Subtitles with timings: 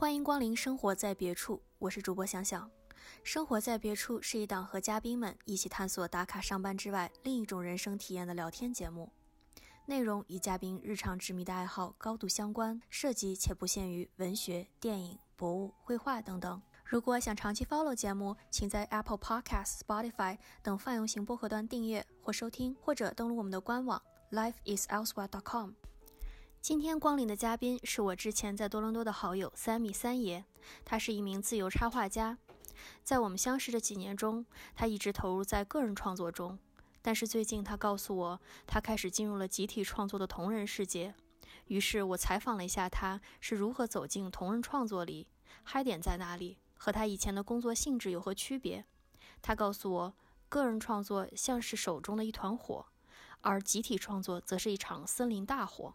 [0.00, 2.70] 欢迎光临生活在别处，我是主播想想。
[3.22, 9.12] 生活在别处是一档和嘉宾们一起探索打卡上班之外另一种人生体验的聊天节目，
[9.84, 16.62] 内容与嘉宾日常执迷的爱好高度相关，涉及且不限于文学、电影、博物、绘画等等。
[16.82, 24.00] 如果想长期 follow 节目，请在 Apple Podcast、Spotify 等泛用型播客端订阅或收听，或者登录我们的官网
[24.32, 25.72] lifeiselsewhere.com。
[26.62, 30.44] 今天光临的嘉宾是我之前在多伦多的好友三米三爷，
[30.84, 32.36] 他是一名自由插画家。
[33.02, 36.58] 在我们相识的几年中，他一直投入在个人创作中，
[37.00, 41.14] 但是最近他告诉我，他开始进入了集体创作的同人世界。
[41.68, 45.26] 于是我采访了一下他是如何走进同人创作里，
[45.62, 46.58] 嗨点在哪里。
[46.76, 48.84] 和他以前的工作性质有何区别？
[49.40, 50.14] 他告诉我，
[50.50, 52.84] 个人创作像是手中的一团火，
[53.40, 55.94] 而集体创作则是一场森林大火。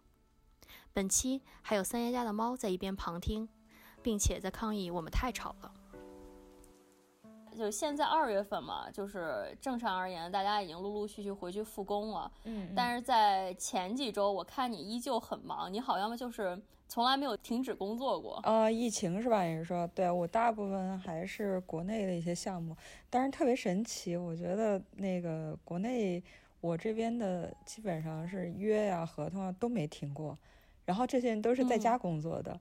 [0.96, 3.46] 本期还有三爷家的猫在一边旁听，
[4.02, 5.74] 并且在抗议我们太吵了。
[7.54, 12.32] 就现在二月份嘛，就是正常而言，大家已经陆陆续续回去复工了。
[12.46, 18.36] 嗯，但是在前几周，我看你依旧很忙，你好像就是从来没有停止工作过。
[18.44, 19.44] 啊，疫情是吧？
[19.44, 22.74] 你是说，对我大部分还是国内的一些项目，
[23.10, 26.24] 但是特别神奇，我觉得那个国内
[26.62, 30.38] 我这边的基本上是约呀、合同啊都没停过，
[30.86, 32.60] 然后这些人都是在家工作的，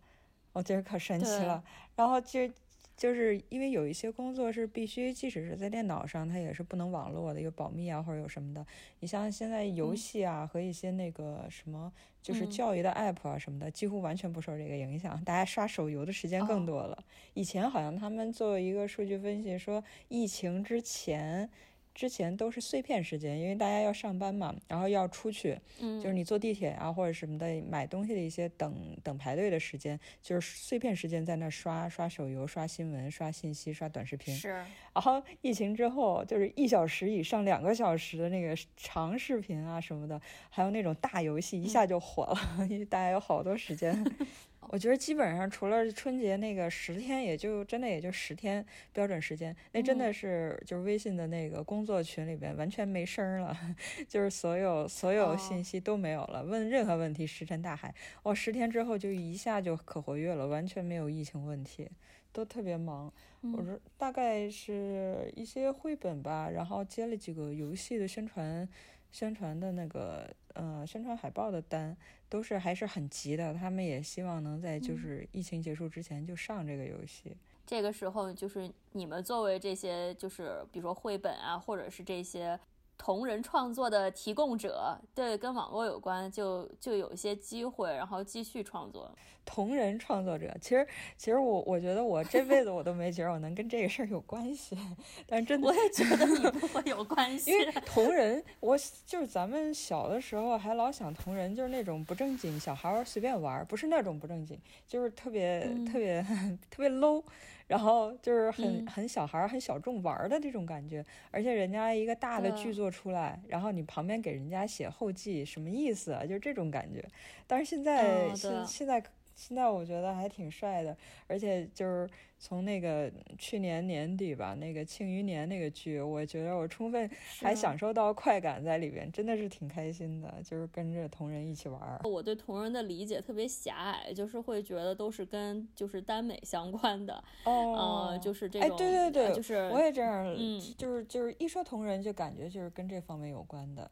[0.53, 1.63] 我觉得可神奇了。
[1.95, 2.53] 然后其实。
[2.97, 8.65] 就是因为有一些工作是必须，即使是在电脑上，它也是不能网络的，有保密啊或者有什么的。
[9.01, 15.21] 你像现在游戏啊和一些那个什么，就是教育的 app 啊什么的，几乎完全不受这个影响。
[15.25, 16.97] 大家刷手游的时间更多了。
[17.35, 21.51] 以前好像他们做一个数据分析说，疫情之前。
[21.95, 34.35] 之前都是碎片时间，因为大家要上班嘛，然后要出去，嗯，就是你坐地铁啊或者什么的买东西的一些等等排队的时间，就是碎片时间在那刷刷手游、刷新闻、刷信息、刷短视频。
[34.35, 34.49] 是。
[34.93, 44.05] 然后疫情之后，就是一小时以上、两个小时的那个长视频啊什么的，还有那种大游戏，一下就火了， 因为大家有好多时间。
[44.69, 53.57] 我觉得基本上除了春节那个十天，也就真的也就十天标准时间，那真的是就是微信的那个工作群里边完全没声了，
[54.09, 57.95] 就是所有所有信息都没有了，问任何问题石沉大海。
[58.23, 61.89] 哦，十天之后就一下就可活跃了，完全没有疫情问题，
[62.33, 63.13] 都特别忙。
[63.53, 68.67] 我说大概是一些绘本吧，然后接了几个游戏的宣传。
[69.15, 71.97] 宣传的那个呃，宣传海报的单
[72.29, 77.37] 都是还是很急的，他们也希望能在就是疫情结束之前就上这个游戏。
[77.65, 82.59] 这个时候就是你们作为这些就是比如说绘本啊，或者是这些。
[82.97, 89.13] 同人创作的提供者，对，跟网络有关，就就有一些机会，然后继续创作。
[89.45, 90.87] 同人创作者，其实
[91.19, 94.79] 其实我我觉得我这辈子我都没觉得我能跟这个事儿有关系，
[95.27, 104.57] 但是真的我也觉得你不会有关系， 因为同人，我就是咱们小的时候还老想同人就是那种不正经小孩儿随便玩，不是那种不正经，
[104.87, 106.23] 就是特别特别
[106.71, 107.23] 特别 low，
[107.67, 112.85] 然后就是很很小孩儿很小众玩的这种感觉，而且人家一个大的剧作。
[112.95, 116.23] 出来，然后你旁边给人家写后记，什么意思啊？
[116.23, 117.05] 就是这种感觉。
[117.47, 119.03] 但是现在，现现在。
[119.35, 120.97] 现在我觉得还挺帅的，
[121.27, 122.09] 而且就是
[122.39, 132.01] 从那个去年年底吧，那个《庆余年》那个剧，我觉得我充分还享受到快感在里边，真的是挺开心的，就是跟着同人一起玩。
[132.05, 138.71] 我对同人的理解特别狭隘，就是会觉得都是跟就是耽美相关的哦，就是这种。
[138.71, 143.91] 哎，对对对，就是我也这样，嗯，就是就是一说同人就感觉就是跟这方面有关的。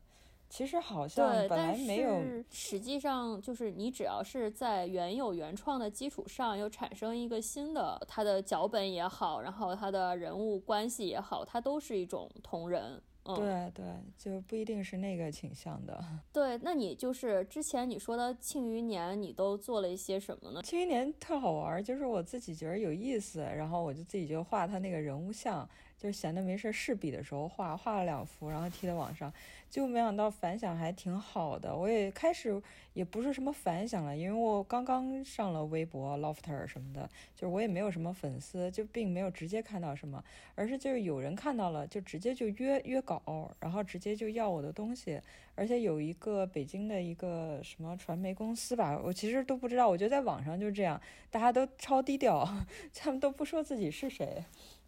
[0.52, 13.02] 其实好像本来没有，实际上就是你只要是在原有原创的基础上又产生一个新的，它的脚本也好，然后它的人物关系也好，它都是一种同人。
[13.24, 13.84] 嗯对对，
[14.18, 16.04] 就不一定是那个倾向的。
[16.34, 20.60] 对，那你就是之前你说的《庆余年》，你都做了一些什么呢？
[20.62, 25.66] 《庆余年》特好玩，就是我自己觉得有意思，然后我就自己就画他那个人物像。
[26.02, 29.32] 就闲的没事试笔的时候画画了两幅，然后贴在网上，
[29.70, 31.72] 就没想到反响还挺好的。
[31.72, 32.60] 我也开始
[32.92, 40.24] 也不是什么反响了，因为我刚刚上了微博、Lofter 什么的，就是我也没有什么粉丝，就并没有直接看到什么，
[40.56, 45.20] 而是就是有人看到了，就直接就约约稿，然后直接就要我的东西。
[45.54, 49.86] 而且有一个北京的一个什么传媒公司吧，我其实都不知道。
[49.86, 50.98] 我觉得在网上就这样，
[51.30, 52.48] 大家都超低调，
[52.94, 54.42] 他们都不说自己是谁。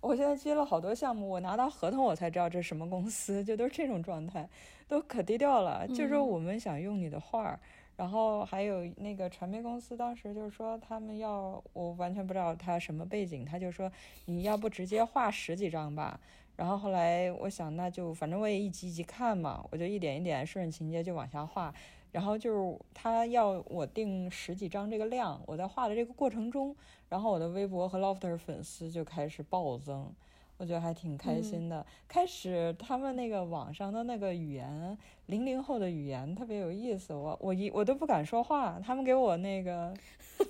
[0.05, 4.47] 我现在接了好多项目，我拿到合同我才知道这是什么公司，就都是这种状态，
[4.87, 5.89] 都可低调了。
[5.89, 7.59] 就是说我们想用你的画，
[7.97, 13.91] 然后还有那个传媒公司，当时就是说他们要，我完全不知道他什么背景，他就说
[14.27, 16.21] 你要不直接画十几张吧。
[16.55, 21.73] 然后后来我想，那就反正我也一集一集看嘛，我就一点一点顺着情节就往下画。
[22.15, 26.75] 然后就是他要我定十几张这个量，我在画的这个过程中，
[27.09, 30.15] 然后我的微博和 Lofter 粉丝就开始暴增。
[30.57, 31.85] 我觉得还挺开心的。
[32.07, 34.97] 开始他们那个网上的那个语言，
[35.27, 37.13] 零零后的语言特别有意思。
[37.13, 39.93] 我我一我都不敢说话，他们给我那个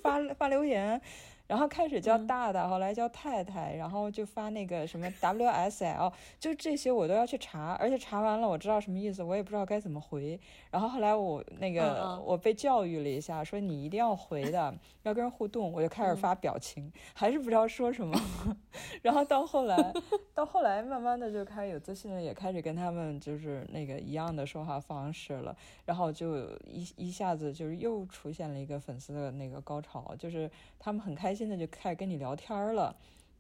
[0.03, 1.01] 发 发留言。
[1.47, 6.11] 然后开始叫大大，后来叫太太，然后就发那个什么 W S L，
[6.41, 10.41] 就这些我都要去查，而且查完了我知道什么意思，我也不知道该怎么回。
[10.71, 18.19] 然后后来我那个我被教育了一下，说你一定要回的，要跟人互动，我就开始发表情，还是不知道说什么。
[19.03, 19.93] 然后到后来，
[20.33, 25.55] 到后来慢慢的就开始有自信了，也开始跟他们就是那个一样的说话方式了。
[25.85, 31.34] 然后就一一下子就是又出现了一个粉丝的那个高潮，就是他们很开。
[31.35, 32.95] 现在就开始跟你聊天了，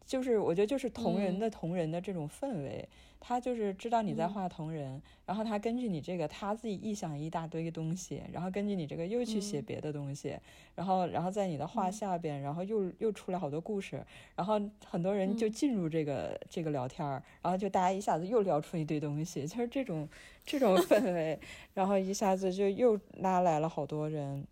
[0.05, 2.87] 就是我觉得就是同人的同人的这种氛围，
[3.21, 10.39] 他就是知道你在画同人，然后他根据你这个他自己臆想一大堆东西，然后根据你这个又去写别的东西，
[10.75, 14.05] 然后然后在你的画下边，然后又又出来好多故事，
[14.37, 17.07] 然后很多人就进入这个这个聊天，
[17.41, 20.07] 然后就大家一下子又聊出一堆东西，就是这种
[20.45, 21.39] 这种氛围，
[21.73, 24.47] 然后一下子就又拉来了好多人，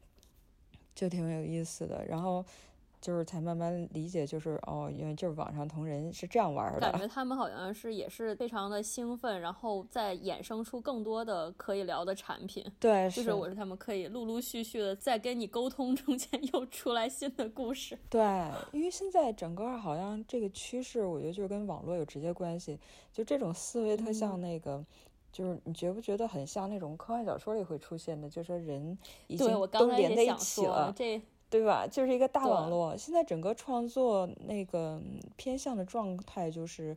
[0.95, 2.43] 就挺有意思的，然后。
[3.03, 6.81] 就是才慢慢理解，就是哦，因为就是网上同人是这样玩的。
[6.81, 12.65] 感觉 他们好像是也是非常的兴奋，然后再衍生出更多的可以聊的产品。
[12.79, 17.99] 对，就是我是他们可以陆陆续续的在跟你沟通中间又出来新的故事。
[18.09, 18.23] 对，
[18.71, 22.79] 因为现在整个好像这个趋势，我觉得就是跟网络有直接关系。
[23.13, 24.85] 就这种思维特像那个，
[25.33, 28.31] 就是你觉不觉得很像那种科幻小说里会出现的？
[28.31, 28.97] 就是说人
[29.27, 30.95] 已经都连在一起了。
[30.97, 31.21] 这。
[31.53, 31.87] 对吧？
[31.87, 32.97] 就是一个大网络。
[32.97, 34.99] 现在整个创作那个
[35.37, 36.97] 偏向的状态就是，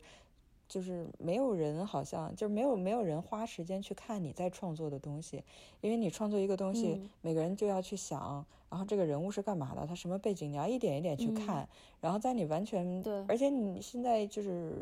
[0.66, 5.44] 就是没有人好像就是没有没有人花时间去看你在创作的东西，
[5.82, 8.42] 因为你创作一个东西，每个人就要去想。
[8.68, 9.86] 然后这个人物是干嘛的？
[9.86, 10.52] 他什么背景？
[10.52, 11.68] 你要一点一点去看。
[12.00, 14.72] 然后在你完全对，而且你现在就是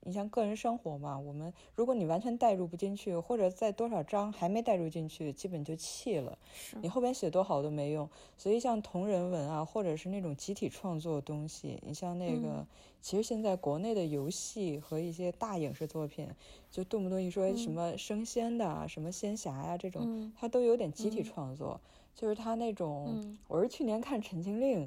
[0.00, 6.36] 你像个人生活嘛，我们如果你完全带入不进去，或者在多少章还没带入进去，基本就弃了。
[6.80, 8.08] 你后边写多好都没用。
[8.36, 12.66] 所以像同人文啊，或者是那种集体创作的东西，你像那个，
[13.00, 16.28] 其实现在国内的游戏和一些大影视作品，
[16.70, 21.80] 就动不动一说什么升仙的、什么仙侠呀这种，它都有点集体创作。
[22.14, 24.78] 就是他那种，我是去年看《陈情令》，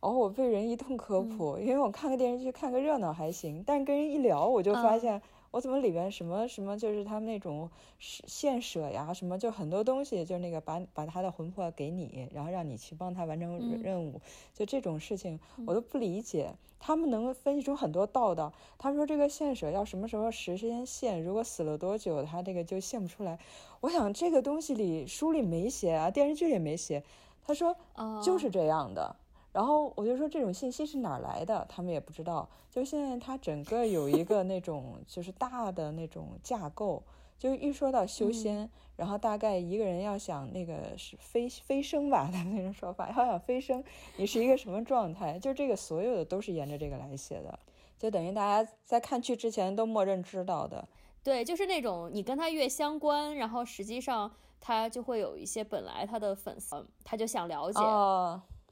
[0.00, 5.20] 然后我被人一通科普，因为我看个电视剧看个热闹还行，但是跟人一聊，我就发现。
[5.50, 14.20] 我怎么里边什么什么就是他们那种献舍呀，什么就很多东西，就那个把把他的魂魄给你，然后让你去帮他完成任务，
[14.54, 16.54] 就这种事情我都不理解。
[16.80, 18.52] 他们能分析出很多道道。
[18.78, 23.38] 他们说这个献舍要什么时候时间献，如果死了多久，他这个就献不出来。
[23.80, 27.02] 我想这个东西里书里没写啊，电视剧里没写。
[27.44, 27.74] 他说
[28.22, 29.16] 就是这样的。
[29.58, 31.66] 然后我就说这种信息是哪儿来的？
[31.68, 32.48] 他们也不知道。
[32.70, 37.02] 就现在它整个有一个那种就是大的那种架构，
[37.36, 43.82] 就是一说到修仙，然后大概一个人要想那个是飞飞升吧，他 那种说法，要想飞升，
[44.16, 45.36] 你是一个什么状态？
[45.40, 47.58] 就这个所有的都是沿着这个来写的，
[47.98, 50.86] 就等于大家在看剧之前都默认知道的。
[51.24, 54.30] 对，就是那种你跟他越相关，然后实际上
[54.60, 57.80] 他就会有一些本来他的粉丝，他就想了解。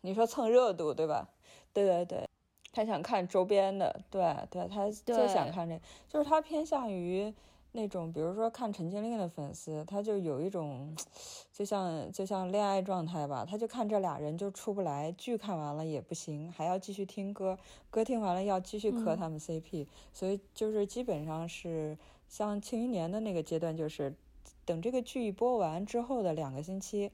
[0.07, 1.29] 你说蹭热度对吧？
[1.73, 2.29] 对对对，
[2.73, 7.35] 他想看周边的，对对，他就想看这，就是他偏向于
[7.73, 10.97] 那种，比如说看陈情令的粉丝，他就有一种，
[11.53, 17.59] 就像就像恋爱状态吧，他就看这俩人就出不来，剧看完了也不行，还要继续听歌，
[17.91, 21.99] 歌听完了要继续磕他们 CP，所以就是基本上是
[22.29, 24.15] 像庆余年的那个阶段，就是
[24.65, 27.11] 等这个剧播完之后的两个星期。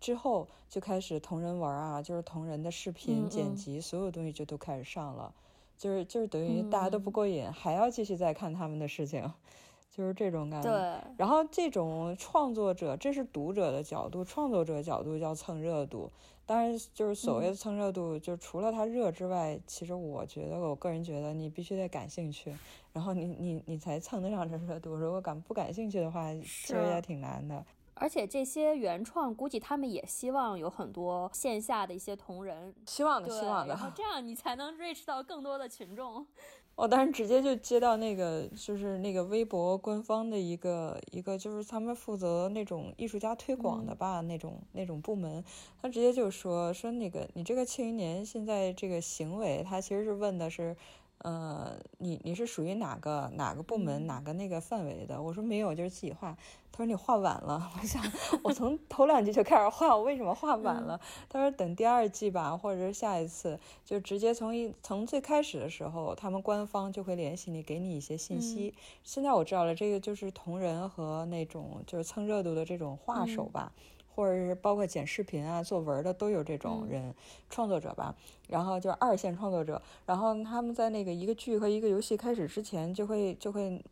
[0.00, 5.32] 之后就开始同人文啊，就是同人的视频剪辑，所有东西就都开始上了，
[5.76, 9.30] 就是就是等于大家都不过瘾，还要继续再看他们的事情，
[9.94, 10.70] 就是这种感觉。
[10.70, 11.12] 对。
[11.16, 16.10] 然后这种创作者，这是读者的角度，创作者角度叫蹭热度。
[16.46, 22.52] 当然，就是所谓的蹭热度，就除了它热之外，其实我觉得，我个人觉得，你必须得感兴趣，
[22.92, 24.96] 然后你你你才蹭得上这热度。
[24.96, 27.64] 如果感不感兴趣的话，其实也挺难的。
[28.00, 36.26] 而且这些原创，估计他们也希望有很多线下的一些同仁，希望的，希望的，然后这样你才能 reach 到更多的群众。
[36.76, 45.44] 我当时直接就接到那个，就是那个微博官方的一个一个，就是他们负责那种艺术家推广的吧，那种那种部门，
[45.82, 50.74] 他直接就说说那个你这个庆余年现在这个行为，他其实是问的是。
[51.22, 55.20] 呃，你你是属于哪个哪个部门哪个那个范围的？
[55.20, 56.36] 我说没有，就是自己画。
[56.72, 57.70] 他说你画晚了。
[57.78, 58.02] 我想
[58.42, 60.98] 我从头两季就开始画，我为什么画晚了？
[61.28, 68.72] 他说等第二季吧，或者是下一次，就直接从一从最开始的时候，他们官方就会联系你，给你一些信息。
[69.04, 73.72] 现在我知道了，这个就是同人和那种就是蹭热度的这种画手吧。
[74.14, 77.14] 或者是包括剪视频啊、作文的都有这种人
[77.48, 78.14] 创作者吧，
[78.48, 83.82] 然后就是二线创作者，然后他们在那个一个剧和一个游戏开始之前，就会就会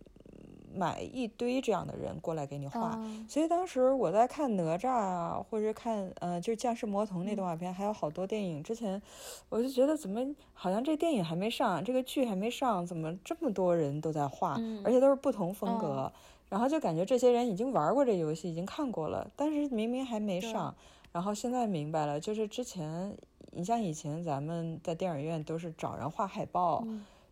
[0.75, 3.01] 买一堆这样的人过来给你画。
[3.29, 9.01] 所以当时我在看哪吒啊，或者看呃就是降世魔童那动画片，还有好多电影之前，
[9.49, 10.21] 我就觉得怎么
[10.53, 16.13] 好像这电影还没上，这个剧还没上，怎么这么多人都在画，而且都是不同风格。
[16.49, 20.75] 然后就感觉这些人已经玩过这游戏，已经看过了，但是明明还没上。
[21.13, 23.17] 然后现在明白了，就是之前
[23.53, 26.87] 你像以前咱们在电影院都是找人画海报，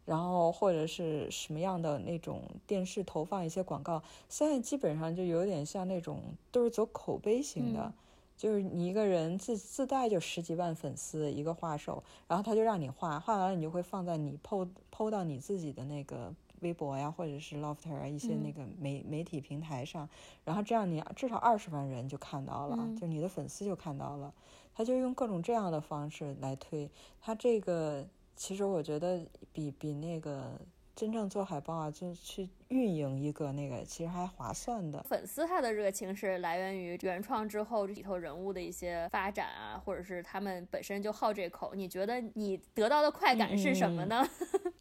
[0.04, 6.20] 然后或者是什么样的那种电视投放一些广告，现在基本上就有点像那种
[6.50, 7.92] 都是走口碑型的，
[8.36, 16.34] 就是你一个人自自带就十几万粉丝一个画手，然后他就让你画画完了，你就会放在你 PO PO 到你自己的那个。
[16.60, 20.08] 微博呀，或者是 Lofter 啊，一些那个媒媒体平台上，
[20.44, 24.32] 然后这样你至少二十万人就看到了，就你的粉丝就看到了，
[24.74, 30.58] 他就用各种这样的方式来推他这个，其实我觉得比比那个。
[30.96, 35.02] 真正做海报啊，就去运营一个那个，其实还划算的。
[35.02, 41.74] 粉丝他的热情是来源于原创之后里头人物的一些发展啊，或者是他们本身就好这口。
[41.74, 44.26] 你觉得你得到的快感是什么呢？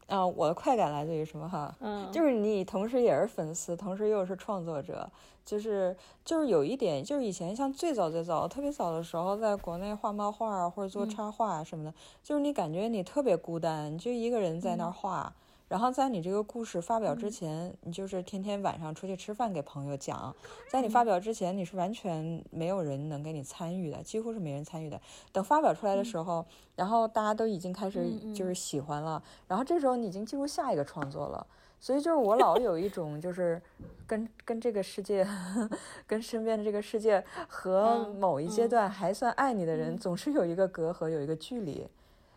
[0.08, 1.76] 啊，我的快感来自于什么哈？
[1.80, 5.10] 嗯，就是你同时也是粉丝，同时又是创作者，
[5.44, 11.94] 就是就是有一点，就是以前像最早最早特别早的时候，在国内画漫画或者做插画什么的，
[12.24, 15.34] 就是你感觉你特别孤单，你就一个人在那儿画。
[15.68, 20.34] 然后在你这个故事发表之前，你就是天天晚上出去吃饭给朋友讲。
[20.70, 25.02] 在你发表之前，你是完全没有人能给你参与的，几乎是没人参与的。
[25.32, 26.46] 等发表出来的时候，
[26.76, 31.46] 然后大家都已经开始就是喜欢了，然后这时候你已经进入下一个创作了。
[31.78, 33.62] 所以就是我老有一种就是
[34.08, 35.28] 跟跟这个世界，
[36.08, 41.88] 跟身边的这个世界和某一阶段还算爱你的人，总是有一个隔阂，有一个距离。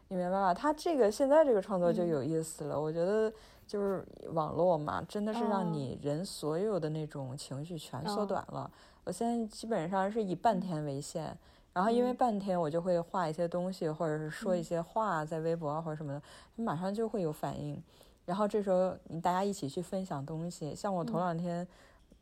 [0.09, 0.55] 你明白吧？
[0.55, 2.81] 他这个现在这个创作就有意思了。
[2.81, 3.33] 我觉得
[3.67, 8.71] 就是网络嘛，真的是让你人所有的那种情绪全缩短了。
[9.05, 11.37] 我现在基本上是以半天为限，
[11.73, 16.23] 然后因为半天我就会画一些东西，或者是说一些话在微博或者什么的，
[16.57, 17.83] 马上就会有反应。
[18.25, 21.67] 然后这时候你大家一起去分享东西，像我头两天。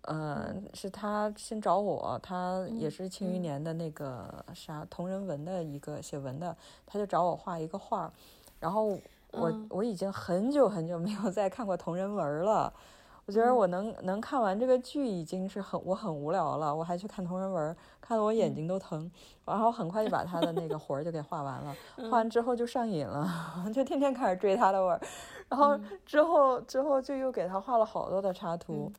[0.09, 8.13] 嗯，是他先找我，他也是庆余年的那个啥同人文的一个写文的，他就找我画一个画，
[8.61, 8.99] 然后
[9.33, 12.73] 我我已经很久很久没有再看过同人文了，
[13.25, 19.11] 我觉得我能能看完这个剧已经是很我很无聊了，我还去看同人文，看得我眼睛都疼，
[19.45, 21.77] 然后很快就把他的那个活儿就给画完了，
[22.09, 23.29] 画完之后就上瘾了，
[23.75, 25.01] 就天天开始追他的文，
[25.49, 28.93] 然后之后之后就又给他画了好多的插图。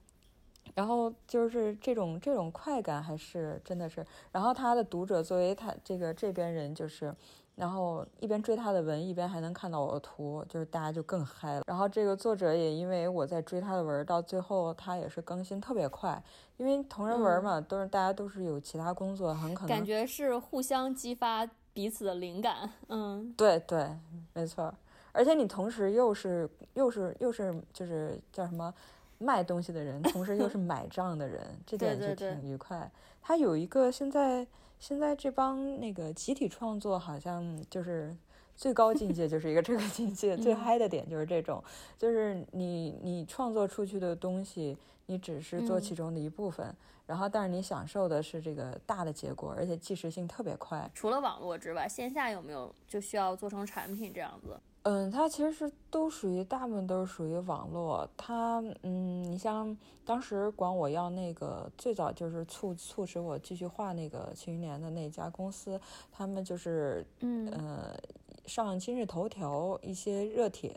[0.78, 7.12] 然后就是这种这种快感还是真的是，然后他的读者作为他这个这边人就是，
[7.56, 11.64] 然后一边追他的文，一边还能看到我的图，就是大家就更嗨了。
[11.66, 16.24] 然后这个作者也因为我在追他的文，到最后他也是更新特别快，
[16.58, 21.44] 因为同人文嘛，都是大家都是有其他工作，很可能感觉是互相激发
[21.74, 22.70] 彼此的灵感。
[22.90, 23.90] 嗯，对对，
[24.36, 24.72] 没错，
[25.12, 28.72] 而且你同时又是又是又是就是叫什么？
[29.18, 32.90] 卖东西的人，同时又是买账的人，这点就挺愉快。
[33.22, 34.46] 他有一个现在
[34.80, 38.16] 现在这帮那个集体创作，好像就是
[38.56, 41.64] 最高境界，就是一个这个境界最嗨的点就是这种，
[41.98, 46.74] 就是你你创作出去的东西，你只是做其中的一部分，
[47.06, 50.90] 然后但是你享受的是这个大的结果，而且即时性特别快。
[50.94, 54.58] 除了网络之外，线下有没有就需要做成产品这样子？
[54.84, 58.10] 嗯，它其实是都属于，大部分都是属于网络。
[58.16, 65.78] 它，嗯，你像当时管我要那个，最早就是促促使我继续画那个庆余年的那家公司，
[66.10, 68.00] 他们就是，嗯，呃，
[68.46, 70.74] 上今日头条一些热帖，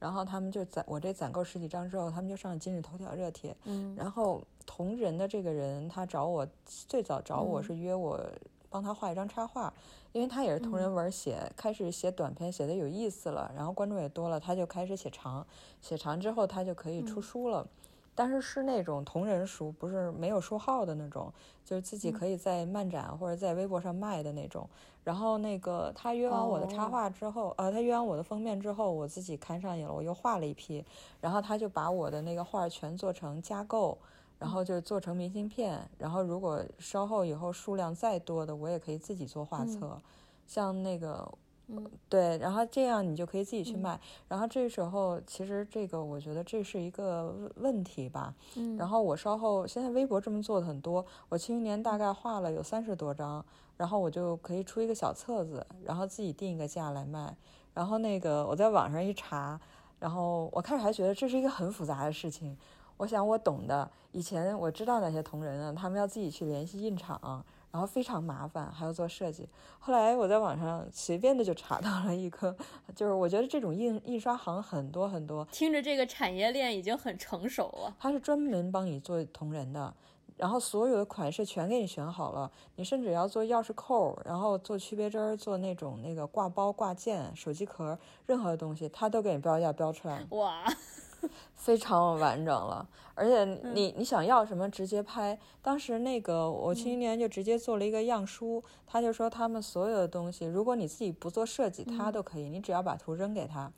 [0.00, 3.56] 然后他们就攒我这攒够十几张之后，他们就上今日头条热帖。
[3.66, 8.18] 嗯，然后同人的这个人，他找我最早找我是约我。
[8.72, 9.74] 帮他画一张插画，
[10.12, 15.44] 因为他也是同人文写，开始写短篇写的有意思了，然后观众也多了，他就开始写长，
[15.82, 17.66] 写长之后他就可以出书了。
[18.20, 21.32] 但是是那种同人书，不是没有书号的那种，
[21.64, 24.68] 就是自己可以在漫展或者在微博上卖的那种。
[25.02, 30.84] 然后那个他约完我的插画之后，呃，他约完我的封面之后，我自己看上瘾了，我又画了一批。
[31.18, 33.96] 然后他就把我的那个画全做成加购，
[34.38, 35.80] 然后就做成明信片。
[35.96, 39.98] 然后如果稍后以后数量再多的，我也可以自己做画册，
[40.46, 41.26] 像那个。
[42.08, 43.98] 对，然后这样你就可以自己去卖。
[44.28, 48.34] 然后这时候其实这个我觉得这是一个问题吧。
[48.56, 48.76] 嗯。
[48.76, 53.44] 然后我稍后现在微博这么做的很多，我去年大概画了有三十多张，
[53.76, 57.36] 然后我就可以出一个小册子，然后自己定一个价来卖。
[57.72, 59.60] 然后那个我在网上一查，
[59.98, 62.56] 然后我开始还觉得这是一个很复杂的事情。
[62.96, 67.44] 我想我懂的，以前我知道那些同仁啊，他们要自己去联系印厂。
[67.70, 69.48] 然后非常麻烦，还要做设计。
[69.78, 72.54] 后来我在网上随便的就查到了一个，
[72.94, 75.44] 就是我觉得这种印印刷行很多很多。
[75.52, 77.94] 听着这个产业链已经很成熟了。
[77.98, 79.94] 他是专门帮你做同人的，
[80.36, 82.50] 然后所有的款式全给你选好了。
[82.76, 90.24] 你甚至要做钥匙扣，然后做区别针，做那种那个挂包、挂件、手机壳，任何东西他都给你标价标出来。
[90.30, 90.64] 哇！
[91.54, 95.38] 非常完整了，而且你你想要什么直接拍。
[95.62, 103.70] 当时那个我去年就直接做了一个样书，他就说他们所有的东西，如果你自己不做设计，他都可以，你只要把图扔给他，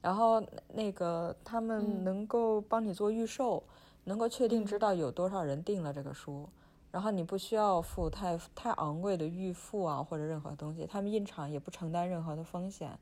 [0.00, 3.62] 然后那个他们能够帮你做预售，
[4.04, 6.48] 能够确定知道有多少人订了这个书，
[6.90, 12.96] 然后你不需要付太太昂贵的预付啊或者任何东西，他们印厂也不承担任何的风险。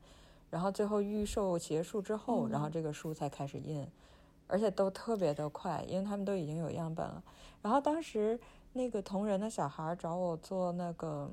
[0.53, 3.87] 然后最后预售结束之后，然后这个书才开始印，
[4.45, 7.23] 而且都特别的快，因为他们都已经有样本了。
[7.63, 8.39] 然后当时
[8.73, 11.27] 那个同人的小孩找我做那个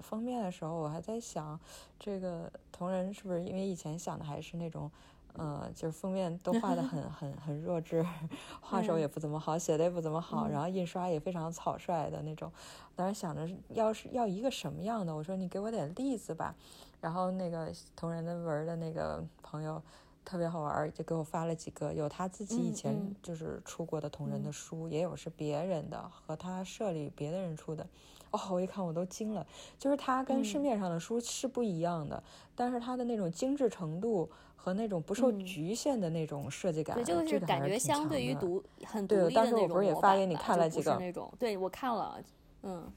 [0.00, 1.60] 封面的时候，我还在想，
[2.00, 4.90] 这个同人是不是因为以前想的还是那种，
[5.34, 8.04] 呃，就是封面都画的 很很很弱智，
[8.60, 12.50] 画手也不怎么好，写的也不怎么好，然后印刷也非常草率的那种。
[12.94, 16.54] 当时想着要是要一个什么样的，我说你给我点例子吧。
[17.00, 19.82] 然后那个同人的文的那个朋友
[20.24, 27.84] 特别好玩，就给我发了几个，有他自己以前就是出过的同人的书，也有是别人的和他社里别的人出的。
[28.32, 29.46] 哦，我一看我都惊了，
[29.78, 32.22] 就是它跟市面上的书是不一样的，
[32.56, 39.06] 但是它的那种精致程度和那种不受局限的那种设计感，对，就是感觉相对于独很。
[39.06, 42.18] 独立的那种不是也发给你看了几个那种，对我看了，
[42.62, 42.90] 嗯。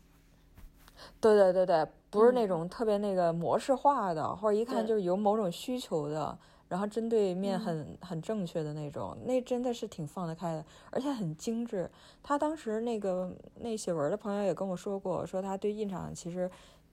[1.19, 11.89] 对对对对，不是那种特别那个模式化的，或者一看就是有某种需求的，然后针对面很很正确的那种，那真的是挺放得开的，而且很精致。
[12.23, 16.49] 他当时那个那写文的朋友也跟我说过，说他对印厂其实。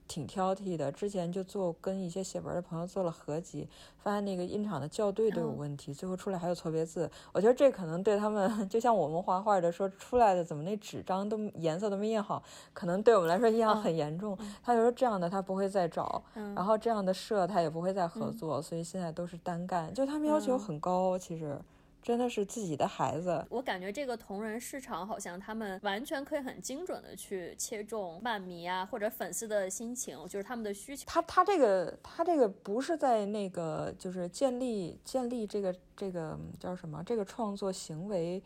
[0.07, 7.09] 挺挑剔的，之前就做跟一些写文的朋友做了合集，发现那个印厂的校对都有问题，最后出来还有错别字。
[7.31, 14.37] 我觉得这可能对他们，就像我们画画的说出来的怎么那纸张都颜色都没印好，可能对我们来说印象很严重。
[14.61, 19.93] 他就说这样的他不会再找，然后这样的社他也不会再合作，所以现在都是单干。
[19.93, 21.59] 就他们要求很高，其实。
[22.03, 31.05] 真的是自己的孩子，我感觉这个同人市场好像他们完全可以很精准的去切中漫迷啊或者粉丝的心情，就是他们的需求。
[31.07, 38.43] 他他这个他这个不是在那个就是建立建立这个这个叫什么这个创作行为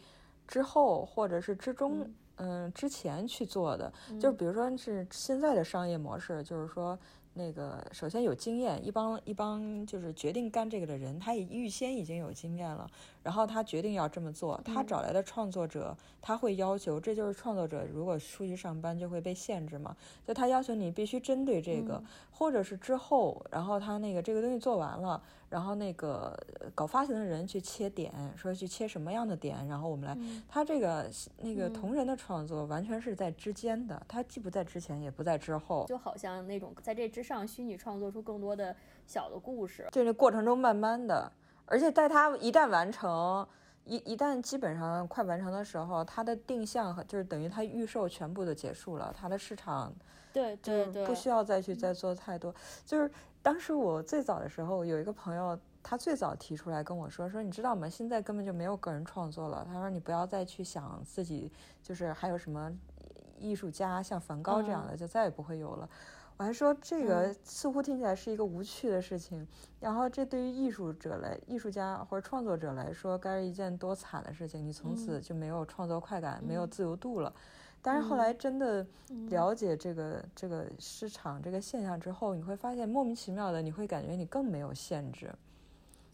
[0.47, 3.91] 之后或者是之中嗯之前去做的，
[4.21, 6.97] 就比如说是现在的商业模式，就是说。
[7.39, 12.89] 那个首先有经验，一帮一帮就是决定干这个的人，他也预先已经有经验了，
[13.27, 19.93] 然后他决定要这么做，他找来的创作者，他会要求，这就是创作者如果出去上班就会被限制嘛，
[20.25, 25.21] 就他要求你必须针对这个，或者是之后，然后他那个这个东西做完了。
[25.49, 26.37] 然后那个
[26.75, 30.17] 搞发行的人去切点，说去切什么样的点，然后我们来。
[30.45, 39.87] 他这个那个同人的创作完全是在之间的，他既不在之前，也不在之后，就好像那种在这之上虚拟创作出更多的小的故事。
[39.93, 41.31] 就那过程中慢慢的，
[41.67, 43.47] 而且在他一旦完成，
[43.86, 49.93] 一一旦基本上快完成的时候，他的定向和就是等于他预售全部都结束了，他的市场
[50.34, 52.51] 对对对，不需要再去再做太多，
[52.84, 53.12] 就是。
[53.43, 57.88] 当时我最早的时候，有一个朋友，他最早提出来跟我说：“说你知道吗？
[57.88, 61.49] 现在根本就没有个人创作了。”他说：“你不要再去想自己，
[61.82, 62.69] 就是还有什么
[63.39, 65.88] 艺术家，像梵高这样的，就再也不会有了。”
[66.38, 69.45] 我还说这个似乎听起来是一个无趣的事情，
[69.80, 74.63] 然后这对于艺术者来、艺术家或者创作者来说，该是一件多惨的事情。
[74.63, 77.34] 你从此就没有创作快感，没有自由度了。
[77.82, 78.86] 但是后来真的
[79.30, 85.34] 了解这个这个市场这个现象之后，你会发现莫名其妙的，你会感觉你更没有限制，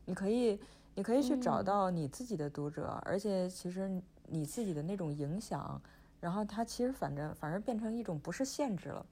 [0.05, 0.57] 你可以
[0.95, 3.91] 你可以去找到你自己的读者，而且其实
[4.27, 5.81] 你自己的那种影响，
[6.21, 9.05] 然后它其实反正反而变成一种不是限制了。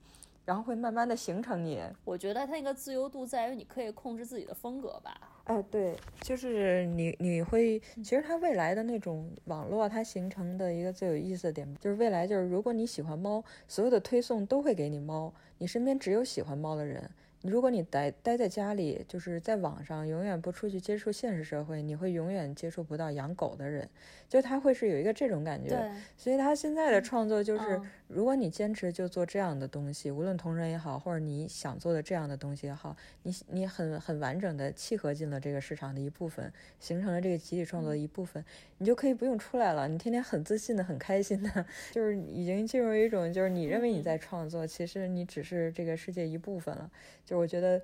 [0.44, 1.82] 然后会慢慢的形成你。
[2.04, 5.16] 我觉得它那个自由度在于你可以控制自己的风格吧。
[5.44, 17.10] 哎，对，就是你你会，其实它未来的那种网络，它形成的一个最有意思的点，就是未来就是如果你喜欢猫，所有的推送都会给你猫，你身边只有喜欢猫的人。
[17.42, 23.88] 如果你待待在家里，就是在网上，永远不出去接触现实社会，你会永远接触不到养狗的人，
[24.28, 25.92] 就他会是有一个这种感觉。
[26.16, 38.44] 所以他现在的创作就是，如果你坚持就做这样的东西，无论同人也好，或者你想做的这样的东西也好，你你很很完整的契合进了这个市场的一部分，形成了这个集体创作的一部分，
[38.78, 46.90] 你就可以不用出来了，你天天很自信的、很开心的， 就是已经进入一种就是你认为你在创作，其实你只是这个世界一部分了。
[47.24, 47.80] 就我觉得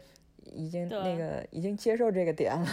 [0.52, 2.66] 已经那个已经接受这个点了，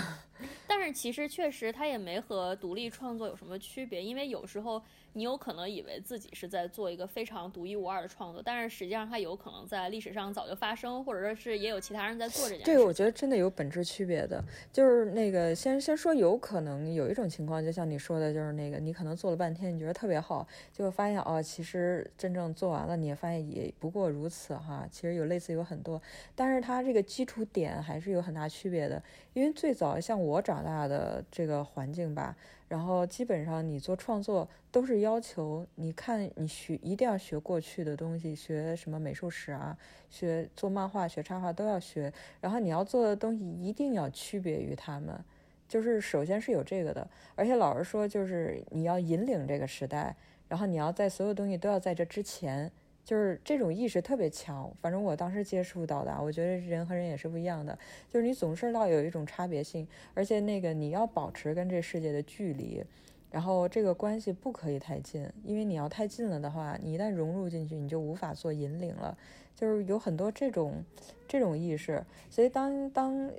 [0.68, 4.82] 但是其实确实它也没和独立创作有什么区别，因为有时候。
[5.18, 12.66] 你有可能以为自己是在做一个非常独一无二的创作，但是实际上它有可能在历史上早就发生，或者说是也有其他人在做这件事。
[12.66, 14.44] 这个我觉得真的有本质区别的，
[14.74, 24.86] 就是那个先先说有可能有一种情况，就像你说的，就是那个你可能做了半天，你觉得特别好，结果发现哦，其实真正做完了，你也发现也不过如此哈。
[24.92, 26.02] 其实有类似有很多，
[26.36, 32.36] 但是它这个基础点还是有很大区别的，因为最早像我长大的这个环境吧。
[32.68, 39.78] 然后基本上你做创作都是要求你看你学一定要学过去的东西，学什么美术史啊，
[40.10, 42.12] 学做漫画、学插画都要学。
[42.42, 45.24] 然后你要做的东西一定要区别于他们，
[45.68, 47.08] 就是首先是有这个的。
[47.36, 50.16] 而且老实说，就是你要引领这个时代，
[50.48, 52.72] 然后你要在所有东西都要在这之前。
[53.06, 57.78] 就是这种意识特别强，反正我当时接触到的，我觉得人和人也是不一样的。
[58.12, 62.84] 就是你总是要有一种差别性，而且那个你要保持跟这世界的距离，
[63.30, 69.16] 然后这个关系不可以太近，因为你要太近了的话，你一旦融入进去，你就无法做引领了。
[69.56, 70.84] 就是有很多这种
[71.28, 73.32] 这种意识，所以当当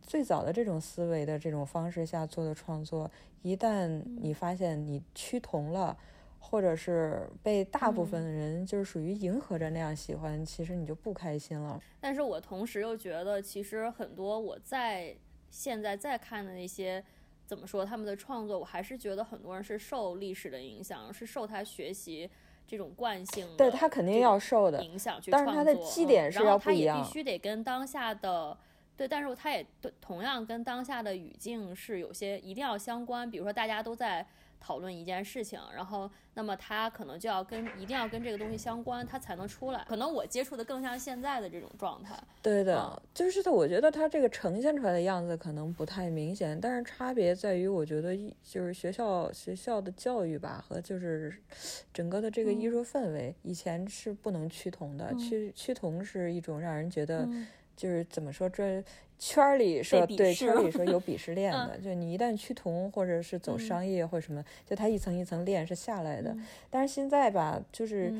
[0.00, 3.10] 最早的这种思维的这种方式下做的创作，
[3.42, 5.98] 一旦你发现你趋同了。
[6.44, 11.80] 或者是被大部分的人就是属于迎合着那样喜欢，其实你就不开心了。
[11.98, 15.16] 但是我同时又觉得，其实很多我在
[15.50, 17.02] 现在在看的那些，
[17.46, 22.28] 怎么说他们的创作，我还是觉得很多人是受历史的影响，是受他学习
[22.66, 25.54] 这种惯性，对他肯定要受的影响去创作。
[25.54, 28.54] 但是他的基点是要不一样，他也必须得跟当下的
[28.94, 29.64] 对，但是他也
[30.02, 33.30] 同样跟当下的语境是有些一定要相关。
[33.30, 34.26] 比如说大家都在。
[34.62, 39.84] 讨论一件事情，然后那么他可能就要跟一定要跟这个东西相关，他才能出来。
[39.88, 42.16] 可能我接触的更像现在的这种状态。
[42.40, 51.34] 对的，就是他，我觉得他这个呈现出来的样子可能不太明显，但是差别在于，我觉得就是学校学校的教育吧，和就是
[51.92, 57.28] 整个的这个艺术氛围，以前是不能趋同的，趋趋同是一种让人觉得
[57.76, 58.82] 就是怎么说这。
[59.18, 66.36] 圈里说对，圈里说有鄙视链的，就你一旦趋同或者是走商业或者什么，就它一层一层链是下来的。
[66.68, 68.12] 但是现在吧，就是。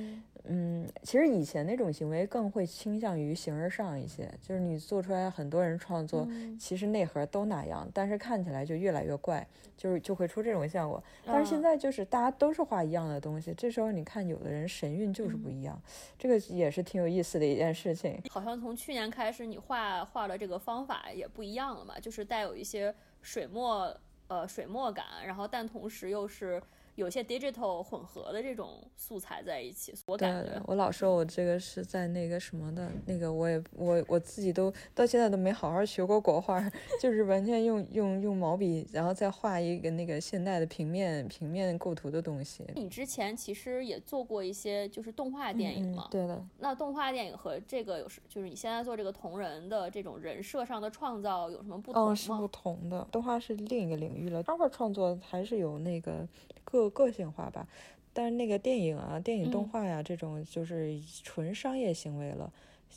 [0.45, 6.27] 嗯，其实以前那种行为更会倾向于形而上一些，就是你做出来很多人创作，
[6.59, 11.03] 其实内核都那样，但是看起来就越来越怪，就是就会出这种效果。
[11.25, 15.81] 但是现在就是大家都是画一样的东西，这时候你看有的人神韵就是不一样，
[16.19, 18.21] 这个也是挺有意思的一件事情。
[18.29, 26.61] 好像从去年开始，你画画的这个方法也不一样了嘛，就是带有一些水墨呃水墨感，然后但同时又是。
[27.03, 36.63] 有些 digital 混合的这种素材在一起，我感觉我老说我这个是在那个什么的，那个我也我我自己都到现在都没好好学过国画，
[37.03, 42.65] 就是完全用用用毛笔，然后再画一个那个现代的平面平面构图的东西。
[42.77, 46.07] 你之前其实也做过一些就是动画电影嘛？
[46.09, 46.41] 对的。
[46.61, 52.15] 那动画电影和这个有是就是你现在做这个同人的这种人设上的创造有什么不同吗？
[52.15, 56.25] 是不同的，动画是另一个领域了，画画创作还是有那个。
[56.73, 57.69] 个个性化吧，
[58.13, 62.53] 但是那个电影啊、电影动画呀这种就是纯商业行为了。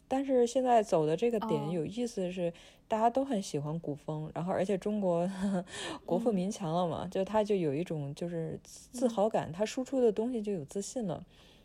[0.07, 2.51] 但是现在走的这个点有意思是，
[2.87, 5.29] 大家都很喜欢古风，然后而且中国
[6.05, 11.23] 国富民强了嘛，就他就有一种就是自豪感，他输出的东西就有自信了，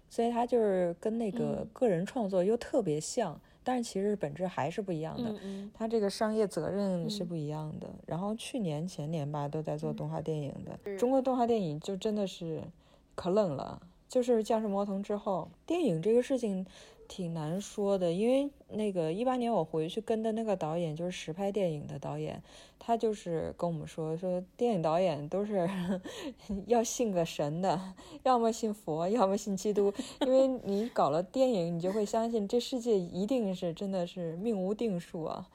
[0.09, 3.40] 所以他就是跟那个个人创作又特别像。
[3.62, 5.35] 但是其实本质还是不一样的，
[5.75, 7.88] 它这个商业责任是不一样的。
[8.07, 12.62] 然后去年前年吧，都在做动画电影的，中国动画电影就真的是
[13.14, 16.66] 可冷了，就是《降世魔童》之后，电影这个事情
[17.11, 22.40] 挺难说的，因为那个一八年我回去跟的那个导演就是实拍电影的导演，
[22.79, 25.68] 他就是跟我们说说电影导演都是
[26.68, 35.49] 要信个神的，要么信佛，要么信基督，因为你搞了电影，你就会相信这世界一定是真的是命无定数啊。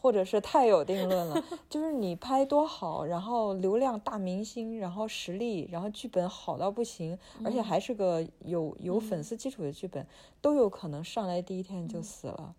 [0.00, 10.06] 或者是太有定论了， 就是你拍多好，然后流量大明星，然后实力，然后剧本好到不行，而且还是个有有粉丝基础的剧本，
[10.40, 12.54] 都有可能上来第一天就死了，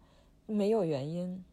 [0.45, 1.43] 没有原因。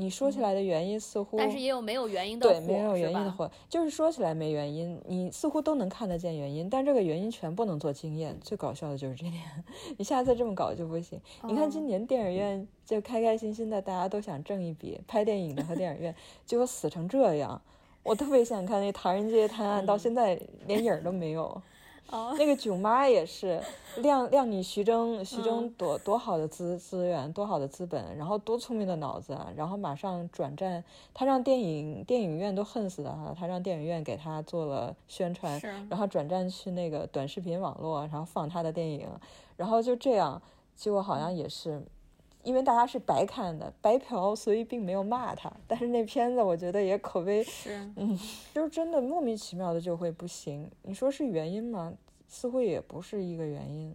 [0.00, 8.34] 你说起来的原因似乎，但是也有没有原因的对，没有原因的火，就是说起来没原因，你似乎都能看得见原因，但这个原因全不能做经验。
[8.40, 9.42] 最搞笑的就是这点，
[9.98, 11.20] 你下次这么搞就不行。
[11.42, 16.14] 你看今年电影院就开开心心的，大家都想挣一笔，拍电影的和电影院，
[16.46, 17.60] 结果死成这样。
[18.02, 21.60] 我特别想看那《唐人街探案》，到现在连影儿都没有。
[22.38, 23.62] 那个囧妈也是，
[23.98, 30.82] 亮亮你徐峥，徐峥多多好的资资源，多好的资本，然后多聪明的脑子，然后马上转战，
[31.14, 39.08] 他让电影电影院都恨死了他让电影院给他做了宣传，然后转战去那个短视频网络，然后放他的电影，
[39.56, 40.42] 然后就这样，
[40.74, 41.82] 结果好像也是。
[42.42, 45.52] 因为大家是白看的白嫖，所以并没有骂他。
[45.66, 47.44] 但是那片子我觉得也口碑，
[47.96, 48.18] 嗯，
[48.54, 50.70] 就是真的莫名其妙的就会不行。
[50.82, 51.92] 你说是原因吗？
[52.28, 53.94] 似乎也不是一个原因。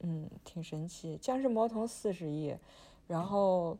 [0.00, 1.16] 嗯，挺神奇。
[1.18, 2.54] 《僵尸魔童》四十亿，
[3.06, 3.76] 然后，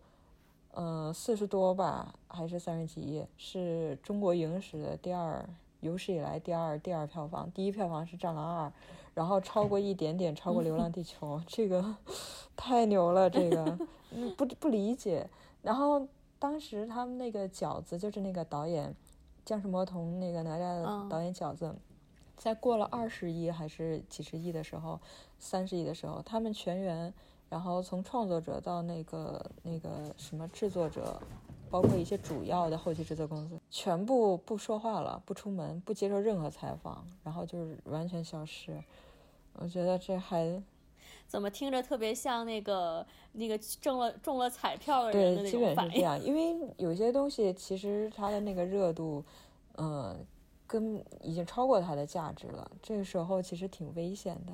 [0.74, 3.24] 嗯，四十多吧，还是三十几亿？
[3.38, 5.48] 是中国影史的第二，
[5.80, 8.68] 有史以来第二第二票房，第一票房是《战狼二》。
[9.14, 11.94] 然后超过一点点，超过《流浪地球》，这个
[12.56, 13.78] 太牛了，这个
[14.36, 15.28] 不不理解。
[15.62, 16.06] 然后
[16.38, 18.90] 当时他们那个饺子，就是那个导演
[19.44, 21.74] 《僵尸魔童》那个哪吒的导演饺子，
[22.36, 24.98] 在过了二十亿还是几十亿的时候，
[25.38, 27.12] 三十亿的时候，他们全员，
[27.48, 31.20] 然后从创作者到那个那个什么制作者。
[31.70, 38.82] 包括一些主要的后期制作公司，全部不说话了，不出门，不接受任何采访，然后就是完全消失。
[39.54, 40.60] 我觉得这还
[41.26, 45.92] 怎么听着特别像那个那个中了中了彩票的人的那种反应。
[45.92, 49.24] 对，基本是这样，因为有些东西其实它的那个热度，
[49.76, 50.24] 嗯，
[50.66, 52.70] 跟已经超过它的价值了。
[52.82, 54.52] 这个时候其实挺危险的。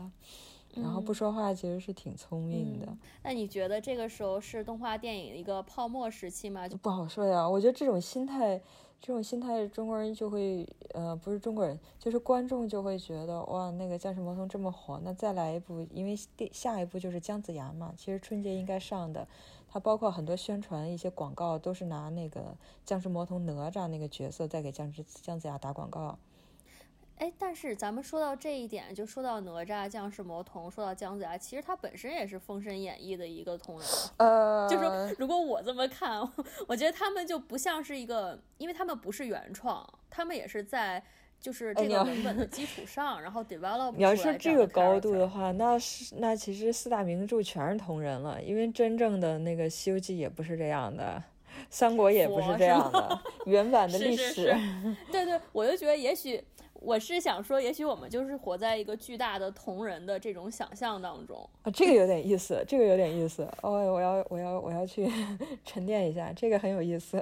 [0.76, 2.86] 然后不说话其实是挺聪明的。
[3.22, 6.68] 那你觉得这个时候是动画电影一个泡沫时期吗？
[6.68, 7.48] 就不好说呀。
[7.48, 8.60] 我觉得这种心态，
[9.00, 17.94] 这种心态，中国人就会，呃，不是中国人，就是观众就会觉得，哇，那个《僵尸魔童》这么火，那再来一部，因为第下一部就是姜子牙嘛。
[17.96, 19.26] 其实春节应该上的，
[19.68, 22.40] 它包括很多宣传、一些广告都是拿那个
[22.84, 26.18] 《僵尸魔童》哪吒那个角色在给姜子姜子牙打广告。
[27.18, 33.88] 哎，但是咱们说到这一点，就说到哪吒、降世魔童，说到姜子牙，其实他本身也是《封神演义》的一个同人。
[34.18, 36.20] 呃，就是如果我这么看，
[36.68, 41.02] 我觉得他们就不像是一个，因为他们不是原创，他们也是在
[41.40, 43.94] 就是这个文本的基础上，然后 develop。
[43.96, 51.22] 你要说这个高度的话，那是那其实四大名著全是同人了，因为真正的那个《西游记》也不是这样的，
[51.70, 54.54] 《三国》也不是这样的，原版的 历史。
[55.10, 56.44] 对对，我就觉得也许。
[56.86, 65.10] 我是想说，也许我们就是活在一个巨大的同人的这种想象当中啊，这个有点意思，这个有点意思哦，我要我要我要去
[65.66, 67.20] 沉淀一下，这个很有意思，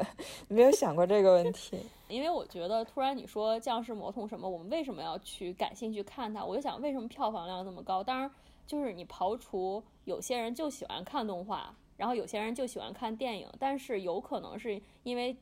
[0.48, 1.78] 没有想过这个问题。
[2.08, 6.44] 因为我觉得突然你说降世魔童什么，我们为什么要去感兴趣看它？
[6.44, 8.04] 我就想为什么票房量那么高？
[8.04, 8.30] 当然，
[8.66, 15.34] 就是你刨除有些人就喜欢看动画，然后有些人就喜欢看电影，但是有可能是因为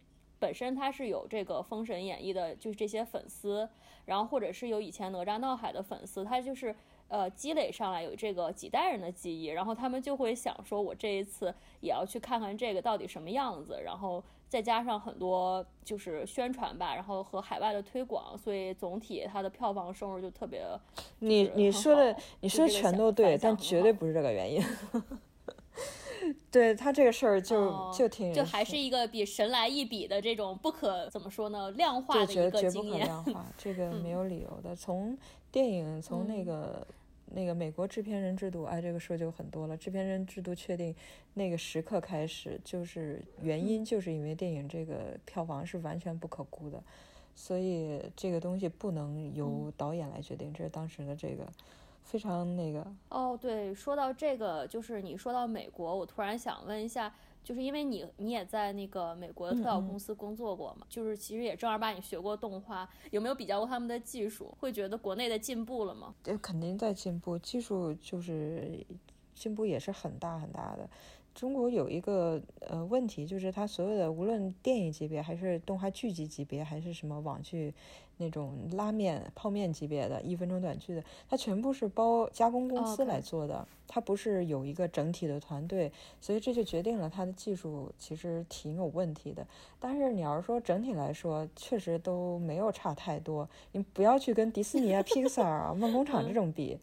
[0.43, 3.69] 本身他是有这个《封神演义》的，就是这些粉丝。
[4.05, 6.75] 然后或者是有以前哪吒闹海的粉丝，他就是
[7.07, 20.61] 呃积累上来有这个几代人的记忆，然后他们就会想说，我这一次也要去看看这个到底什么样子，然后再加上很多就是宣传吧，然后和海外的推广，所以总体它的票房收入就特别。
[21.21, 24.61] 你你说的你说的全都对，但绝对不是这个原因。
[26.51, 33.09] 对他这个事儿就就挺就还是一个比神来一笔的这种不可怎么说呢量化的一个经验，
[33.57, 34.75] 这个没有理由的。
[34.75, 35.17] 从
[35.51, 36.87] 电影 从那个
[37.27, 39.77] 那个美国制片人制度，哎，这个说就很多了。
[39.77, 40.95] 制片人制度确定
[41.35, 46.83] 那个时刻开始，就是原因就是因为电影这个票房是完全不可估的，
[47.35, 51.47] 所以这个东西不能由导演来决定，这是当时的这个。
[52.03, 64.55] 非常那个哦，对，说到这个，就是你说到美国，我突然想问一下，就是因为你你也在那个美国的特效公司工作过嘛，就是其实也正儿八经学过动画，有没有比较过他们的技术？
[64.61, 66.15] 会觉得国内的进步了吗？
[66.23, 68.85] 这肯定在进步，技术就是
[69.35, 70.89] 进步也是很大很大的。
[71.35, 77.73] 中国有一个呃问题，就是它所有的无论电影级别，还是动画剧集级别，还是什么网剧
[78.23, 89.45] 那种拉面泡面级别的一分钟短剧的，它全部是包加工公司来做的，它不是有一个整体的团队，所以这就决定了它的技术其实挺有问题的。
[89.81, 93.49] 但是你要是说整体来说，确实都没有差太多。
[93.73, 96.79] 你不要去跟迪士尼啊、 Pixar 啊、梦工厂这种比。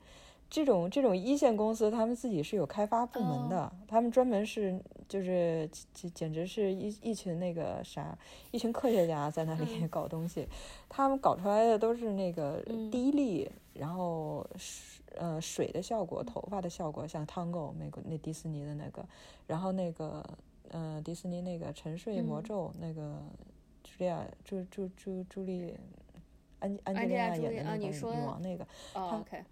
[0.50, 8.18] 这种这种一线公司，他们自己是有开发部门的，他们专门是就是简简直是一一群那个啥，
[8.50, 10.48] 一群科学家在那里 搞东西，
[10.90, 14.44] 他们搞出来的都是那个低力，然后
[15.16, 19.06] 呃水的效果，头发的效果，像 Tango 美国那迪士尼的那个，
[19.46, 20.26] 然后那个
[20.70, 23.22] 呃迪士尼那个沉睡魔咒那个
[23.84, 25.76] 茱莉亚朱朱朱朱莉
[26.58, 29.44] 安安吉丽娜演的那个女王那个，OK。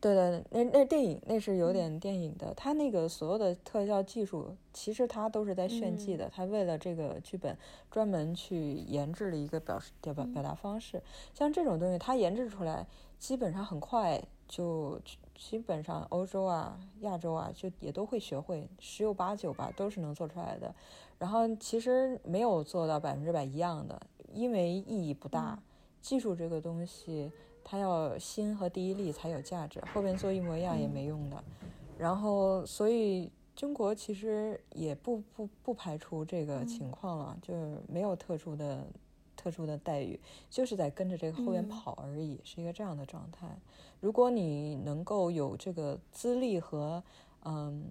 [0.00, 6.30] 对对，那那电影那是有点电影的，他那个所有的特效技术，其实他都是在炫技的。
[6.32, 7.58] 他为了这个剧本
[7.90, 11.02] 专门去研制了一个表示表表达方式。
[11.34, 12.86] 像这种东西，他研制出来，
[13.18, 15.00] 基本上很快就
[15.34, 20.72] 基本上欧洲啊、亚洲啊，就也都会学会，十有八九吧都是能做出来的。
[21.18, 24.00] 然后其实没有做到百分之百一样的，
[24.32, 25.60] 因为意义不大。
[26.00, 27.32] 技术这个东西。
[27.70, 31.44] 它要心和第一力才有价值，后边做一模一样也没用的。
[31.98, 38.86] 然后，所以中国其实也不不不排除这个情况了，就是没有特殊的
[39.36, 43.46] 特殊的待遇，就是在跟着这个后边跑而已，是一个这样的状态。
[44.00, 47.02] 如果你能够有这个资历和
[47.44, 47.84] 嗯。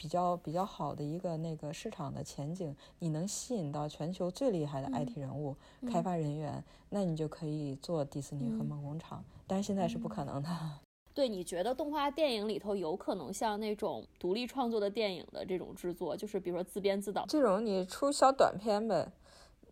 [0.00, 5.54] 比较比较好的一个那个市场的前景，你能吸引到全球最厉害的 IT 人物、
[5.86, 9.22] 开发人员，那你就可以做迪士尼和梦工厂。
[9.46, 10.48] 但是现在是不可能的。
[11.12, 19.06] 对，你觉得动画电影里头有可能像那种独立创作的电影的这种制作，就是比如说自编自导这种，你出小短片呗。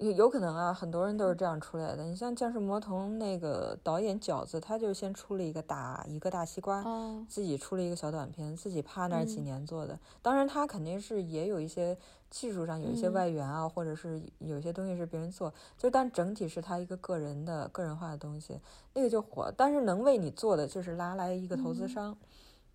[0.01, 2.05] 有有可能啊，很多人都是这样出来的。
[2.05, 6.85] 你像《降世魔童》那个导演饺子，他就先出了一个打一个大西瓜，
[7.29, 9.99] 自己出了一个小短片，自己趴那儿几年做的。
[10.23, 11.99] 当然，他肯定是也有一些
[12.31, 18.61] 技术上有一些外援啊，或者是有些东西是别人做，就但整体是他一个个人的个人化的东西，
[18.95, 19.53] 那个就火。
[19.57, 22.17] 但是能为你做的就是拉来一个投资商。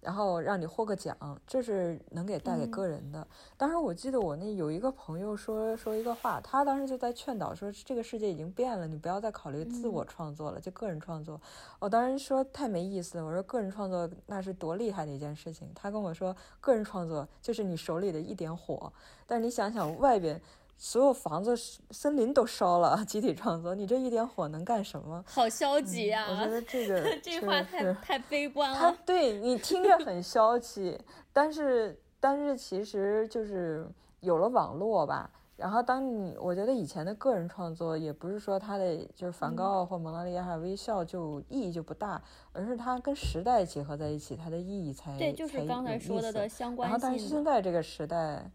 [0.04, 3.26] 然后让你获个奖，这是能给带给个人的。
[3.58, 11.40] 当时我记得我那有一个朋友说说一个话，他当时就在劝导说，这个世界已经变了，你不要再考虑自我创作了，就个人创作。
[11.80, 15.68] 我当时说太没意思了，我说个人创作那是多厉害的一件事情。
[15.74, 18.92] 他跟我说，个人创作就是你手里的一点火，
[19.26, 20.40] 但是你想想外边。
[20.78, 21.56] 所有房子、
[21.92, 25.24] 森林都烧了，集体创作，你这一点火能干什么？
[25.26, 26.28] 好消极呀！
[26.30, 28.78] 我觉得这个 这话太太悲观了。
[28.78, 31.00] 他对你听着很消极，
[31.32, 33.88] 但是但是其实就是
[34.20, 35.30] 有了网络吧。
[35.56, 46.92] 然后当你我觉得以前的个人创作也不是说他的就是梵高或蒙娜丽莎微笑就意义就不大，而是它跟时代结合在一起，它的意义才对，就是刚才说的的相关性。
[46.92, 48.52] 然后但是现在这个时代，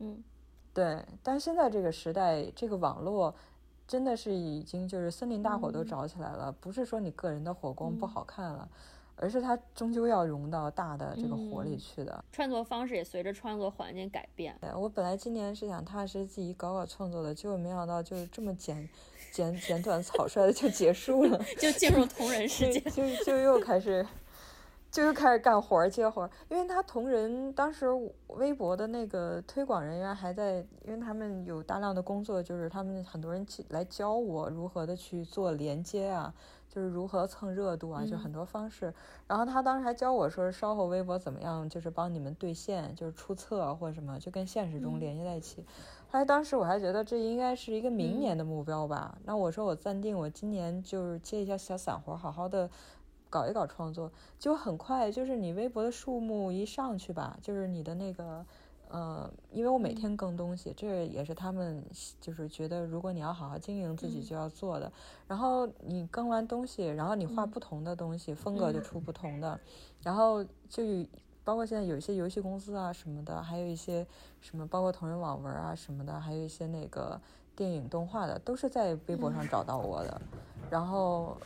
[0.00, 0.22] 嗯。
[0.72, 3.34] 对，但现在这个时代，这个网络
[3.88, 8.68] 真的是已经就是森林大火都着起来了，不是说你个人的火光不好看了，
[9.16, 12.24] 而是它终究要融到大的这个火里去的。
[12.30, 14.56] 创作方式也随着创作环境改变。
[14.60, 18.88] 对我本来今年是想踏实自己搞搞创作的，结果没想到就是这么简
[19.32, 24.06] 简简短草率的就结束了，就进入同人世界，就就又开始。
[24.90, 27.86] 就又开始干活儿接活儿，因为他同人当时
[28.26, 36.34] 微博的那个推广人员还在，因为他们有大量的工作，就是他们很多人来教我如何的去做连接啊，
[36.68, 38.92] 就是如何蹭热度啊，就很多方式。
[39.28, 45.64] 然后他当时还教我说，稍后微博怎么样，就是帮你们兑现，就是出册或者什么，就跟现实中连接在一起。
[46.10, 49.16] 后来当时我还觉得这应该是一个明年的目标吧。
[49.24, 52.68] 那我说我暂定，我今年就是接一下小散活，好好的。
[53.30, 58.44] 搞一搞创作就很快，就是你微博的数目一上去吧，就是你的那个，
[58.88, 61.82] 呃，因为我每天更东西，这也是他们
[62.20, 64.92] 就是觉得如果你要好好经营自己就要做的。
[65.28, 69.58] 然后你更完东西，然后你画不同的东西，风格就出不同的。
[70.02, 70.82] 然后就
[71.44, 74.04] 包括现在有一些游戏公司啊什么的，还有一些
[74.40, 77.20] 什么包括同人网文啊什么的，还有一些那个
[77.54, 80.20] 电影动画的，都是在微博上找到我的。
[80.68, 81.36] 然后。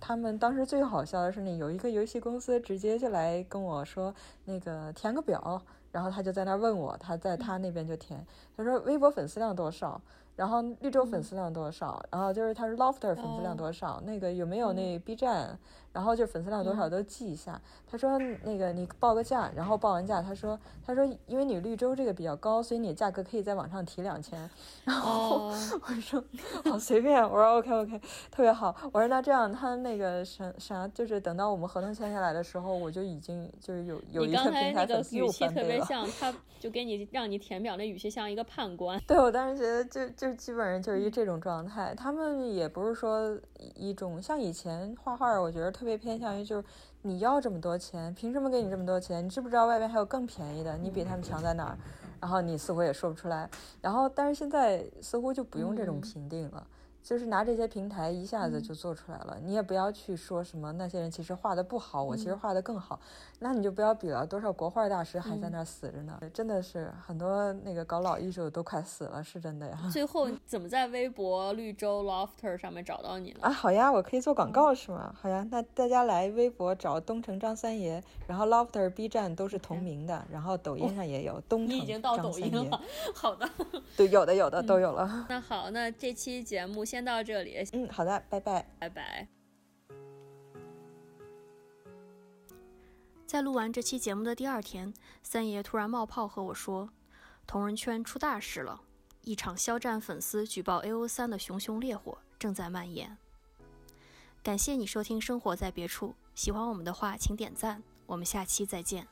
[0.00, 5.60] 他们当时最好笑的是，那有一个游戏公司直接就来跟我说，那个填个表，
[5.92, 8.24] 然后他就在那问我，他在他那边就填，
[8.56, 10.00] 他说微博粉丝量多少。
[10.36, 12.00] 然后绿洲粉丝量多少？
[12.12, 14.00] 然后就是他是 Lofter 粉丝量多少？
[14.06, 15.58] 那个有没有那 B 站？
[15.92, 17.60] 然后就粉丝量多少都记一下。
[17.90, 24.38] 他说那个你报个价，然后报完价，他说他说因为你绿洲这个比较高，所以你价格可以在往上提两千。
[24.84, 26.22] 然后我说
[26.64, 28.74] 好随便，我说 OK OK，特别好。
[28.92, 35.86] 我说那这样他那个啥啥，就是等到我们合同签下来的时候，我就已经就是有有一个平台粉丝又翻倍了。
[36.58, 39.00] 就给你让你填表，那语气像一个判官。
[39.06, 41.94] 对我当时觉得就就基本上就是一这种状态。
[41.94, 43.38] 他们也不是说
[43.76, 46.64] 一种像以前画画，我觉得特别偏向于就是
[47.02, 49.24] 你要这么多钱，凭什么给你这么多钱？
[49.24, 50.76] 你知不知道外边还有更便宜的？
[50.76, 51.78] 你比他们强在哪儿？
[52.20, 53.48] 然后你似乎也说不出来。
[53.80, 56.66] 然后但是现在似乎就不用这种评定了。
[57.02, 63.00] 就是拿这些平台一下子就做出来了，你也不要去说什么那些人其实画的不好，我其实画的更好，
[63.38, 64.26] 那你就不要比了。
[64.26, 66.20] 多少国画大师还在那死着呢？
[66.34, 69.78] 真的是很多那个搞老艺术的都快死了，是真的呀。
[69.90, 73.38] 最后怎么在微博绿洲 Lofter 上面找到你呢？
[73.40, 75.14] 啊，好呀，我可以做广告是吗？
[75.18, 82.70] 好呀，那大家来微博找东城张三爷，然后 Lofter B 站都是同名的，然后抖音上也有东城张三爷。
[83.14, 83.48] 好的，
[83.96, 85.26] 对，有的有的都有了。
[85.30, 86.87] 那好，那这期节目先。
[86.88, 89.28] 先到这里，嗯，好的，拜拜，拜拜。
[93.26, 96.88] 在录完这期节目的第二天，三爷突然冒泡和我说
[97.46, 98.80] ：“同人圈出大事了，
[99.20, 103.18] 一场肖战粉丝举报 A O 三的熊熊烈火正在蔓延。”
[104.42, 109.06] 感谢你收听《生活在别处》，喜欢我们的话请点赞，我们下期再见。